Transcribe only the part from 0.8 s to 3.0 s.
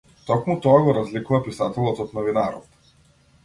го разликува писателот од новинарот.